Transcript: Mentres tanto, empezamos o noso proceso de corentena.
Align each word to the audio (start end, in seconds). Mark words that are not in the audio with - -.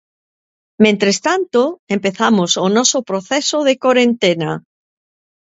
Mentres 0.83 1.17
tanto, 1.27 1.61
empezamos 1.95 2.51
o 2.65 2.67
noso 2.77 2.99
proceso 3.09 3.57
de 3.67 3.73
corentena. 3.83 4.51